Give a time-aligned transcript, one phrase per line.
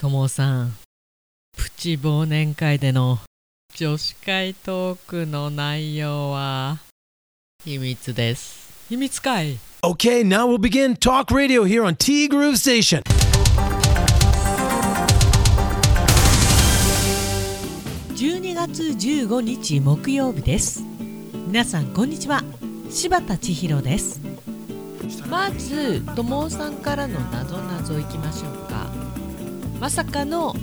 [0.00, 0.72] ともさん
[1.54, 3.18] プチ忘年会での
[3.76, 6.78] 女子会トークの内容は
[7.62, 8.86] 秘密です。
[8.88, 9.58] 秘密会。
[9.82, 13.02] Okay, now we'll begin talk radio here on T Groove Station.
[18.14, 20.82] 12月15日木曜日です。
[21.46, 22.42] 皆さんこんにちは。
[22.88, 24.18] 柴田千尋です。
[25.28, 28.99] まずともさんからのなぞなぞいきましょうか
[29.80, 30.54] まさかの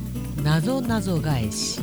[0.44, 1.82] なぞなぞ返し。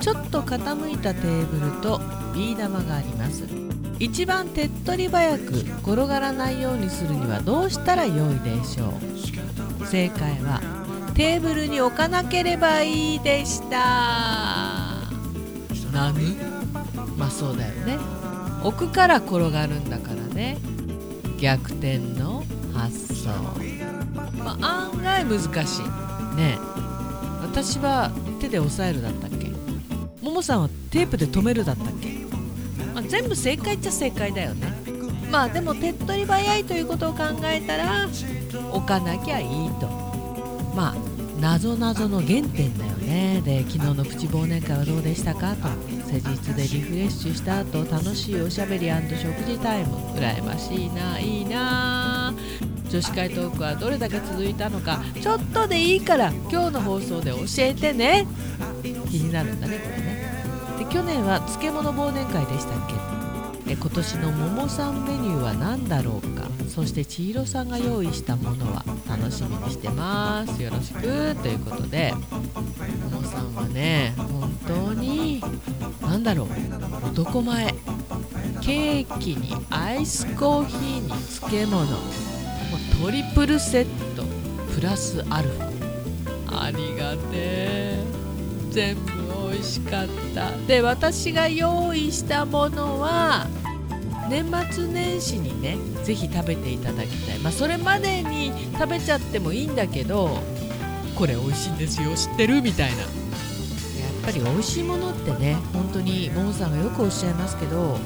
[0.00, 2.00] ちょっと傾いたテーブルと
[2.34, 3.44] ビー玉があります。
[3.98, 8.94] 一番手っ取り早く転がらないようにするにはどうしたらよいでしょ
[9.82, 9.86] う。
[9.86, 10.62] 正解は
[11.14, 13.76] テーブルに置かなければいいでした。
[15.92, 16.20] なぬ
[17.18, 17.98] まあそうだよね。
[18.64, 20.56] 置くから転がるんだからね。
[21.38, 22.42] 逆転の
[22.72, 23.28] 発想。
[24.42, 26.07] まあ案外難しい
[26.38, 26.58] ね
[27.42, 28.10] 私は
[28.40, 29.48] 手で押さえるだったっけ？
[30.24, 32.08] ももさんはテープで止めるだったっけ、
[32.94, 34.72] まあ、全部正解っちゃ正解だよね。
[35.30, 38.08] まあでも手っ取り早いということを考えたら
[38.72, 39.86] 置かなきゃいいと。
[40.74, 43.42] まあなぞなぞの原点だよね。
[43.44, 45.68] で昨日のプチ忘年会はどうでしたかと。
[46.08, 49.02] 施術でリフレッシュした後楽しいおしゃべり食
[49.44, 49.96] 事タイム。
[50.16, 52.14] 羨ましいないいな。
[52.14, 52.17] あ
[52.90, 58.26] 女子会トークはどれだけ続いたのかちょっとでいいから今日の放送で教えてね。
[58.82, 60.28] 気になるんだねこれね。
[60.78, 62.94] で去年は漬物忘年会でしたっけ？
[63.68, 66.48] で今年の桃さんメニューは何だろうか？
[66.68, 70.62] そして千尋さんが用意したものは楽しみにしてます。
[70.62, 71.00] よろしく。
[71.02, 72.14] ということで
[73.10, 75.42] 桃さんはね本当に
[76.00, 76.48] 何だろう
[77.08, 77.74] 男前。
[78.62, 82.37] ケーキにアイスコーヒーに漬物。
[83.00, 83.84] トリプルセッ
[84.16, 84.24] ト
[84.74, 85.68] プラスアルファ。
[86.50, 88.04] ありがてえ。
[88.70, 89.12] 全部
[89.52, 90.50] 美味しかった。
[90.66, 93.46] で私が用意したものは
[94.28, 97.38] 年末年始にね是非食べていただきたい。
[97.38, 100.40] まあそれまでに食べちゃってもいいんだけど
[101.14, 102.14] これ美味しいんですよ。
[102.14, 102.62] 知ってる？
[102.62, 102.98] みたいな。
[102.98, 103.08] やっ
[104.24, 107.96] ぱり美味しいものってね本当にももさんがよくおっしゃいますけど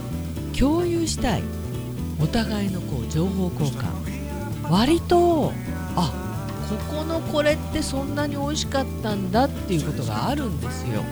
[0.56, 1.42] 共有したい。
[2.20, 4.01] お互いのこう情報交換。
[4.70, 5.52] 割と
[5.96, 6.12] あ
[6.68, 11.02] ここのこれってそんなに美味しかったんだっていうことがあるんですよ。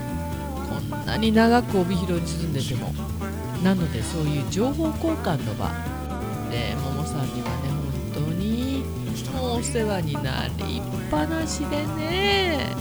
[0.89, 2.93] こんなに長く帯広に住んでても。
[3.63, 5.69] なのでそういう情報交換の場。
[6.49, 7.69] でももさんにはね
[8.13, 8.83] 本当に
[9.33, 12.75] もうお世話になりっぱなしでね。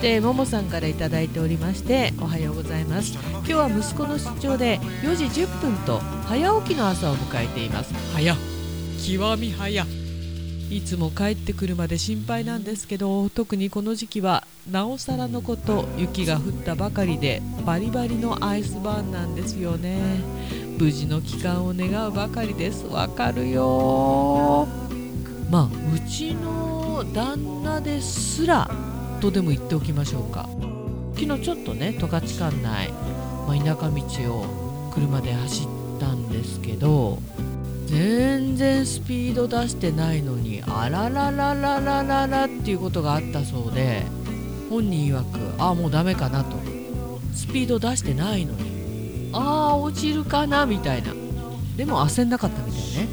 [0.00, 3.12] でももさんから頂いておりましておはようございます。
[3.12, 7.92] 今日は息子の出張で4時10分と早起きの朝を迎えています。
[8.14, 8.36] 早
[9.06, 10.80] 極み早い。
[10.80, 19.98] つも帰ってくるまで心配なんですけど特にこの時期はなおさらのこと雪が降ったばかりでバリバリのアイスバーンなんですよね。
[20.78, 22.86] 無事の帰還を願うばかりです。
[22.86, 24.66] わかるよ。
[25.50, 28.68] まあうちの旦那ですら
[29.20, 30.48] とでも言っておきましょうか。
[31.14, 32.88] 昨日ちょっとね十勝管内、
[33.46, 37.20] まあ、田舎道を車で走ったんですけど
[37.86, 44.02] 全然スピード出してないのにあらららららららっていうことがあったそうで
[44.70, 46.56] 本人曰くああもうダメかなと。
[47.34, 51.12] スピード出してないのにああ落ちるかなみたいな。
[51.76, 53.08] でも焦んなかったみたいね。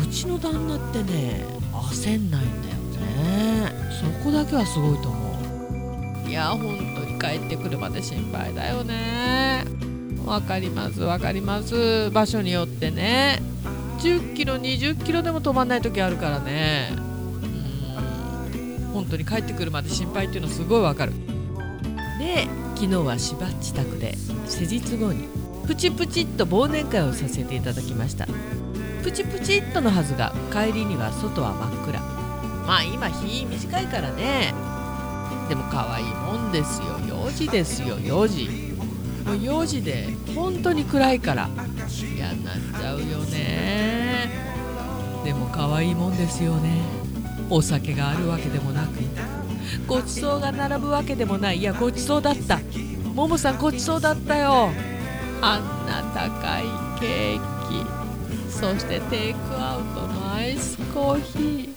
[0.00, 3.72] うちの旦那ってね焦んないんだよね。
[4.00, 6.30] そこだけはすごいと思う。
[6.30, 6.60] いや本
[6.96, 9.64] 当に帰ってくるまで心配だよね。
[10.26, 12.10] わかりますわかります。
[12.10, 13.42] 場所によってね。
[13.98, 16.90] 10キロ20キロでも止まんない時あるからね。
[16.92, 16.96] う
[18.88, 18.92] ん。
[18.92, 21.12] 本当に帰ってくるまで心配っていうのすごいわかる。
[22.18, 24.16] で昨日はしばっち宅で
[24.46, 25.28] 施術後に
[25.66, 28.26] プチプチっと忘年会をさせていただきました。
[29.02, 32.00] プチプチっとのはずが帰りには外は真っ暗。
[32.66, 34.54] まあ今日短いからね。
[35.48, 36.86] でも可愛いもんですよ。
[37.26, 38.48] 4時ですよ4時
[39.24, 41.48] もう4時で本当に暗いから
[42.16, 44.30] 嫌になっちゃうよね。
[45.24, 46.82] でも可愛いもんですよね。
[47.48, 48.98] お酒があるわけでもなく
[49.86, 51.58] ごちそうが並ぶわけでもない。
[51.58, 52.60] いやごちそうだった。
[53.14, 54.70] ももさんごちそうだったよ。
[55.40, 56.64] あんな高い
[57.00, 57.86] ケーキ。
[58.50, 61.68] そしてテイクアウトのアイスコーヒー。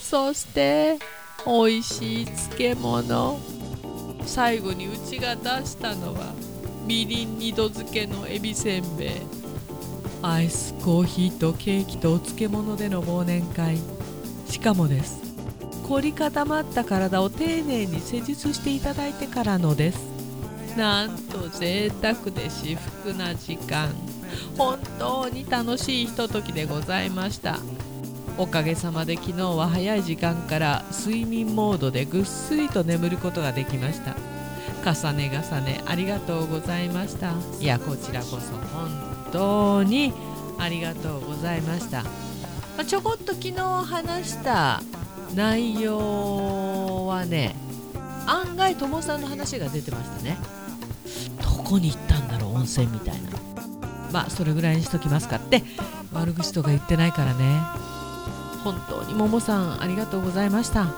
[0.00, 0.98] そして
[1.44, 3.40] 美味しい漬物。
[4.24, 6.34] 最後にうちが出したのは
[6.86, 9.10] みりん二度漬けのエビせんべい。
[10.22, 13.76] アイスコーヒーとケーキとお漬物での忘年会。
[14.48, 15.20] しかもです。
[15.88, 19.98] 凝り固まった体を丁寧に施術していただいてからのです。
[20.76, 23.88] なんと贅沢で至福な時間。
[24.56, 27.58] 本当に楽しいひとときでございました。
[28.38, 34.35] おかげさまで昨日は早い時間から睡眠モードでぐっすりと眠ることができました。
[34.86, 37.32] 重ね重ねありがとうございました。
[37.58, 40.12] いやこちらこそ本当に
[40.58, 42.10] ありがとうございました、ま
[42.78, 44.80] あ、ちょこっと昨日話した
[45.34, 47.56] 内容はね
[48.26, 50.38] 案外ともさんの話が出てましたね。
[51.42, 53.30] どこに行ったんだろう温泉みたいな。
[54.12, 55.64] まあそれぐらいにしときますかって
[56.12, 57.60] 悪口とか言ってないからね。
[58.62, 60.94] 本当にももさんありがとうございました。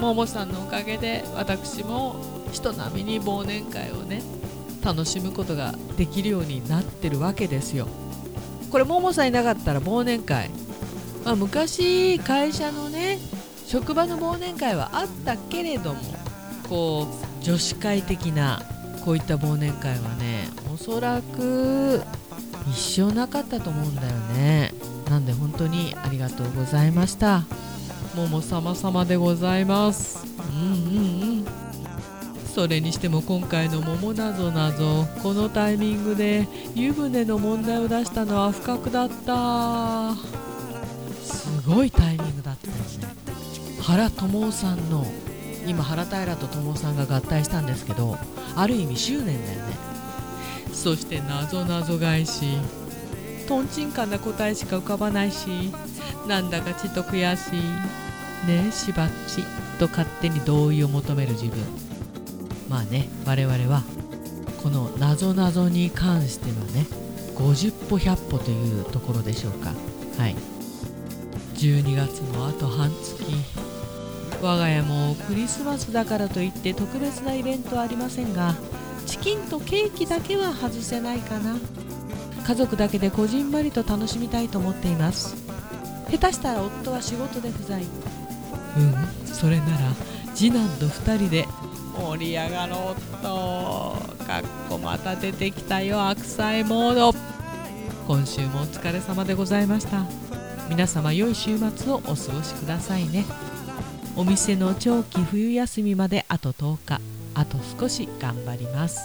[0.00, 2.16] ももさんのおかげで私も
[2.54, 4.22] 人並みに忘年会をね
[4.82, 7.86] 楽しむことができるようになってるわけですよ。
[8.70, 10.50] これももさんいなかったら忘年会、
[11.24, 13.18] まあ、昔会社のね
[13.66, 16.00] 職場の忘年会はあったけれども
[16.68, 17.06] こ
[17.40, 18.62] う女子会的な
[19.04, 22.02] こういった忘年会はねおそらく
[22.70, 24.72] 一生なかったと思うんだよね。
[25.08, 27.44] なんで本当にありがとうございました。
[28.16, 30.24] もも様々でございます。
[30.50, 31.23] うんうんうん。
[32.54, 36.46] それにしても今回の桃なぞなぞこのタイミングで
[36.76, 40.14] 湯船の問題を出したのは不覚だった。
[41.24, 42.82] すごいタイミングだったよね。
[43.82, 45.04] 原智夫さんの
[45.66, 48.16] 今原平と智夫さんが合体したんですけど
[48.54, 49.74] ある意味執念だよね。
[50.72, 52.56] そしてなぞなぞ返し。
[53.48, 55.72] とんちんかな答えしか浮かばないし
[56.28, 57.52] なんだかちっと悔しい
[58.48, 59.42] ねえしばっち
[59.80, 61.93] と勝手に同意を求める自分。
[62.74, 63.84] まあね我々は
[64.60, 66.86] このなぞなぞに関してはね
[67.36, 69.70] 50歩100歩というところでしょうか。
[70.18, 70.34] はい。
[71.54, 73.24] 12月のあと半月。
[74.42, 78.54] 我が家もクリスマスだからといって特別なイベントはありませんが
[79.06, 81.56] チキンとケーキだけは外せないかな。
[82.44, 85.36] 家族だけでこじんまりと楽しみたいと思っています。
[86.10, 87.82] 下手したら夫は仕事で不在。
[87.82, 89.26] うん。
[89.32, 89.94] それなら
[90.34, 91.46] 次男と2人で
[91.96, 93.96] 盛り上がろうと。
[94.24, 97.14] かっこまた出てきたよ悪妻モード。
[98.06, 100.04] 今週もお疲れ様でございました。
[100.68, 103.24] 皆様良い週末をお過ごしくださいね。
[104.16, 107.00] お店の長期冬休みまであと10日。
[107.34, 109.00] あと少し頑張ります。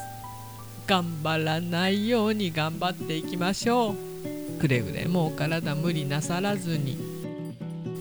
[0.87, 3.95] 頑張らないように頑張っていきましょ
[4.57, 4.59] う。
[4.59, 6.97] くれぐれもお体無理なさらずに。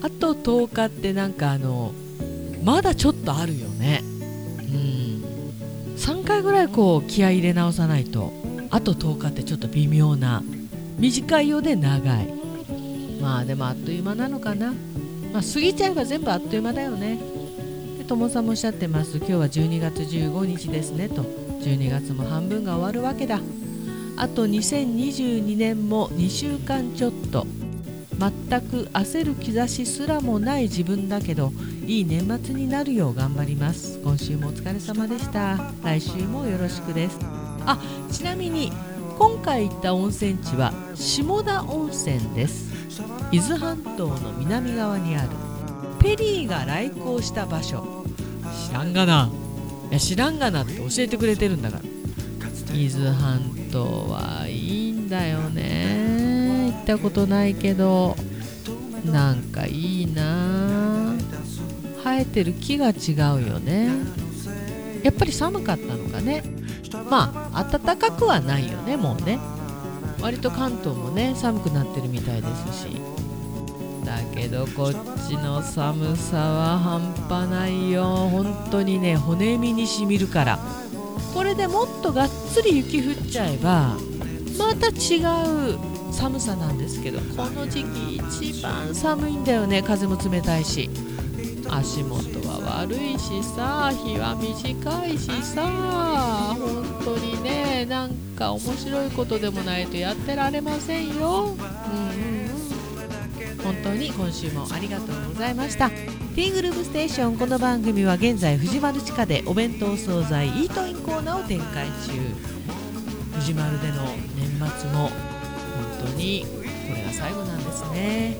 [0.03, 1.93] あと10日ってなんかあの
[2.65, 4.03] まだちょっとあるよね。
[6.39, 8.33] 回ぐらいこう気合い入れ直さないと。
[8.71, 10.43] あと10日ってちょっと微妙な。
[10.99, 12.29] 短いようで長い。
[13.21, 14.73] まあでもあっという間なのかな、
[15.33, 17.19] まあ、過ぎちゃえば全部あっという間だよね。
[17.99, 19.17] で友さんもおっしゃってます。
[19.17, 21.23] 今日は12月15日ですねと。
[21.23, 23.41] 12月も半分が終わるわけだ。
[24.17, 27.47] あと2022年も2週間ちょっと。
[28.19, 31.53] 全く焦る兆しすらもない自分だけど
[31.87, 34.01] いい年末になるよう頑張ります。
[34.03, 35.73] 今週もお疲れ様でした。
[35.85, 37.19] 来週もよろしくです。
[37.65, 37.81] あ
[38.11, 38.73] ちなみに
[39.19, 42.69] 今回行った温泉地は下田温泉です。
[43.31, 45.29] 伊豆半島の南側にある
[46.01, 48.05] ペリーが来航した場所。
[48.69, 49.31] 知らんがな。
[49.91, 51.83] いや知らんがなって教えてくれてるんだから。
[52.75, 53.41] 伊豆半
[53.73, 56.08] 島はいいんだよね
[56.89, 58.17] たことないけど
[59.05, 61.13] なんかいいな。
[62.03, 63.91] 生えてる木が違うよね。
[65.03, 66.43] やっぱり寒かったのかね。
[67.11, 69.39] まあ暖かくはないよねもうね。
[70.23, 73.03] 割と関東もね寒くなってるみたいですし。
[74.07, 74.93] だけどこっ
[75.29, 78.31] ちの寒さは半端ないよ。
[78.31, 80.59] 本当にね骨身にしみるから。
[81.35, 83.95] これでもっとがっつり雪降っちゃえば
[84.59, 85.21] また違
[85.75, 85.88] う
[86.19, 89.85] 寒さなんですけどこの時期一番寒いんだよね。
[89.85, 90.91] 風も冷たいし
[91.71, 95.63] 足元は悪いしさ日は短いしさ
[96.59, 101.45] 本当にねなんか面白いことでもないとやってられませんよ。
[101.45, 102.39] うんうん
[103.63, 105.91] 本当に今週もありがとうございました。
[105.91, 111.93] ティーグループステーションこの番組は現在藤丸地下でお弁当惣菜イートインコーナーを展開中。
[113.37, 114.03] 藤丸での
[114.37, 114.49] 年
[114.81, 115.11] 末も
[115.79, 116.45] 本当に
[116.89, 118.37] これが最後なんですね。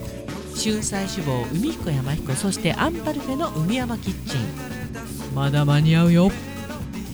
[0.61, 5.35] 春菜志望海彦山彦そしてアンパルフェの海山キッチン。
[5.35, 6.31] まだ間に合うよ。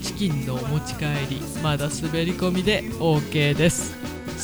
[0.02, 3.94] チキンのお持ち帰りまだ滑り込みで OK です。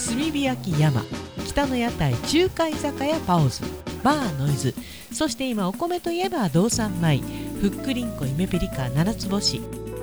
[0.09, 1.03] 炭火焼き山
[1.47, 3.63] 北の屋台中華居酒屋パオズ
[4.03, 4.75] バーノイズ。
[5.13, 7.21] そして今お米といえば道産米
[7.61, 9.61] ふっくりんこイメペリカ七つ星。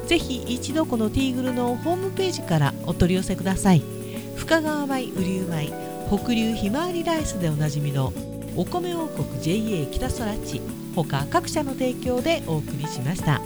[0.07, 3.84] ぜひ一度このティーグルのホームページからお取り寄せください
[4.38, 5.72] 深川米雨竜米
[6.08, 8.13] 北流ひまわりライスでおなじみの
[8.56, 10.62] お米王国 JA 北空地
[10.96, 13.41] 他各社の提供でお送りしました。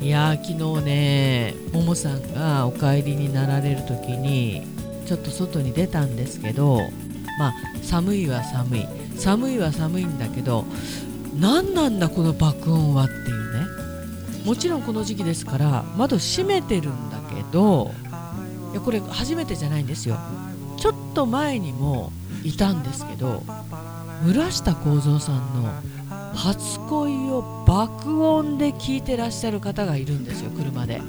[0.00, 4.62] いやー昨日ねももさんがお帰りになられる時に
[5.06, 6.78] ちょっと外に出たんですけど
[7.38, 8.86] まあ寒いは寒い
[9.16, 10.64] 寒いは寒いんだけど
[11.40, 13.66] 何なんだこの爆音はっていうね。
[14.44, 17.90] もちろんこの時期ですから窓閉めてるんだけど
[18.72, 20.18] いやこれ初めてじゃないんですよ。
[20.76, 22.12] ちょっと前にも
[22.44, 23.42] いたんですけど
[24.24, 25.72] 村下幸三さんの
[26.34, 31.00] 初恋を爆音で聞いてらっしゃる方がいるんですよ車で。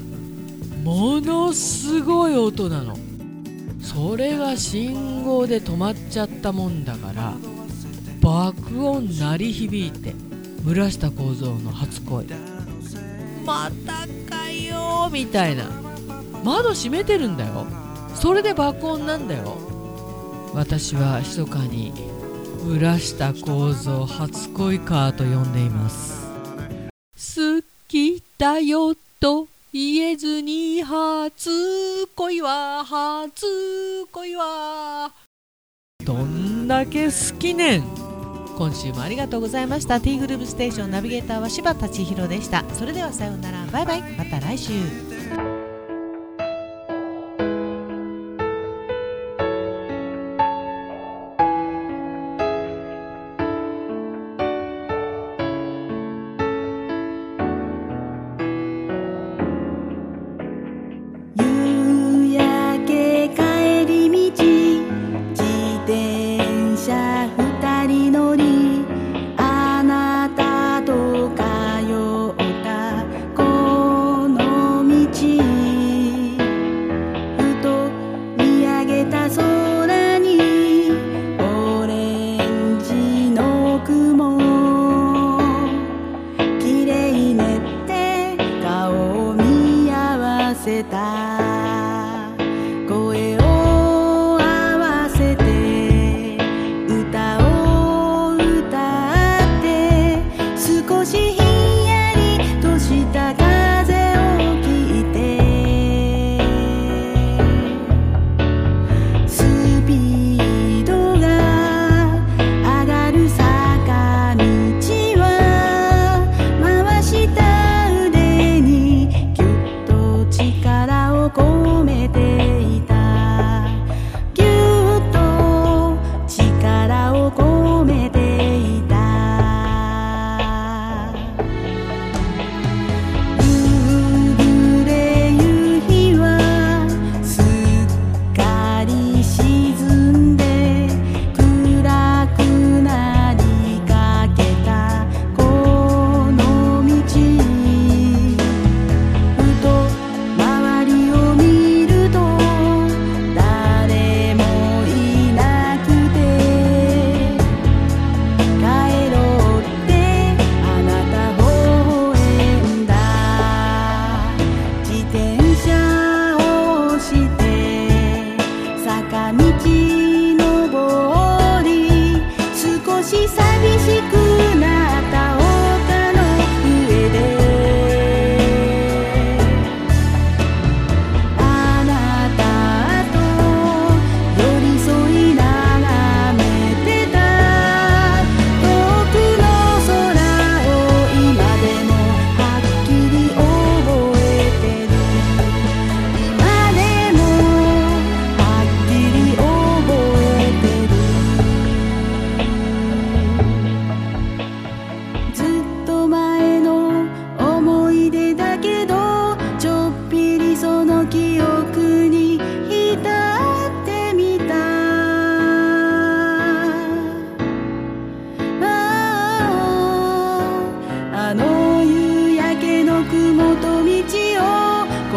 [0.83, 2.97] ものすごい音なの。
[3.81, 7.33] それが信号で止まっちゃったもんだから
[8.21, 10.13] 爆音鳴り響いて
[10.63, 12.25] 村下幸三の初恋。
[13.45, 15.86] またかよみたいな。
[16.43, 17.65] 窓閉めてるんだよ。
[18.15, 19.57] それで爆音なんだよ。
[20.53, 21.93] 私は密かに
[22.63, 26.27] 村下幸三初恋かと呼んでいます。
[27.15, 33.45] 好きだよと言えずに初恋は初
[34.11, 35.11] 恋は。
[36.03, 37.83] どんだけ好きねん。
[38.57, 40.01] 今週もありがとうございました。
[40.01, 42.65] T グループステーションナビゲーターは柴田千尋でした。
[42.73, 43.65] それではさようなら。
[43.67, 44.01] バイバイ。
[44.17, 45.06] また来週。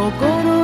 [0.01, 0.60] 心